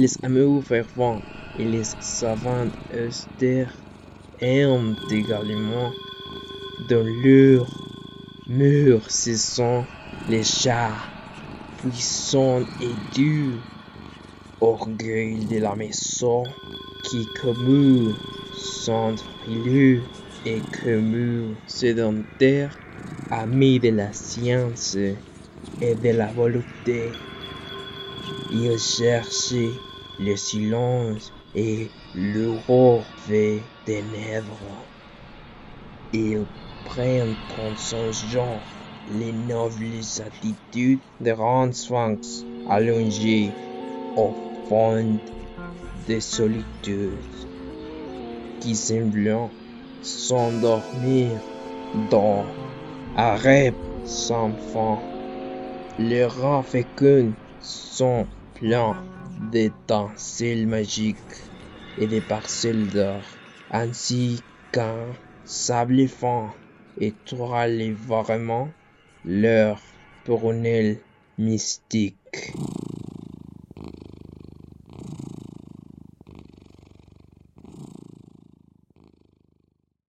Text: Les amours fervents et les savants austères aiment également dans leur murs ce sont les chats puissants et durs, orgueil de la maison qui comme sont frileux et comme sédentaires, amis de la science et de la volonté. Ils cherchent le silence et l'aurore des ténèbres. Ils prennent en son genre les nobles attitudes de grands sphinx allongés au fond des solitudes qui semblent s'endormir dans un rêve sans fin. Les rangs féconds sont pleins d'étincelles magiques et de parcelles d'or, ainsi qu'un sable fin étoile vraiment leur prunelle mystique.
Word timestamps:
Les 0.00 0.16
amours 0.22 0.62
fervents 0.64 1.20
et 1.58 1.64
les 1.64 1.82
savants 1.98 2.70
austères 2.94 3.74
aiment 4.38 4.94
également 5.10 5.90
dans 6.88 7.02
leur 7.24 7.66
murs 8.48 9.10
ce 9.10 9.36
sont 9.36 9.84
les 10.28 10.44
chats 10.44 11.02
puissants 11.78 12.62
et 12.80 12.94
durs, 13.12 13.60
orgueil 14.60 15.44
de 15.46 15.58
la 15.58 15.74
maison 15.74 16.44
qui 17.10 17.26
comme 17.42 18.14
sont 18.84 19.16
frileux 19.42 20.04
et 20.46 20.62
comme 20.80 21.56
sédentaires, 21.66 22.78
amis 23.32 23.80
de 23.80 23.88
la 23.88 24.12
science 24.12 24.94
et 24.94 25.94
de 25.96 26.10
la 26.10 26.28
volonté. 26.28 27.10
Ils 28.50 28.78
cherchent 28.78 29.54
le 30.18 30.36
silence 30.36 31.32
et 31.54 31.90
l'aurore 32.14 33.06
des 33.28 33.62
ténèbres. 33.86 34.86
Ils 36.12 36.46
prennent 36.84 37.36
en 37.58 37.76
son 37.76 38.10
genre 38.12 38.62
les 39.06 39.32
nobles 39.32 40.00
attitudes 40.26 41.00
de 41.20 41.32
grands 41.32 41.72
sphinx 41.72 42.44
allongés 42.68 43.50
au 44.16 44.30
fond 44.68 45.18
des 46.06 46.20
solitudes 46.20 47.18
qui 48.60 48.74
semblent 48.74 49.50
s'endormir 50.02 51.40
dans 52.10 52.44
un 53.16 53.34
rêve 53.36 53.74
sans 54.04 54.52
fin. 54.72 54.98
Les 55.98 56.24
rangs 56.24 56.62
féconds 56.62 57.32
sont 57.60 58.26
pleins 58.54 58.96
d'étincelles 59.50 60.66
magiques 60.66 61.36
et 61.96 62.06
de 62.06 62.20
parcelles 62.20 62.88
d'or, 62.88 63.24
ainsi 63.70 64.42
qu'un 64.72 65.12
sable 65.44 66.08
fin 66.08 66.54
étoile 66.98 67.92
vraiment 67.92 68.68
leur 69.24 69.80
prunelle 70.24 71.00
mystique. 71.38 72.52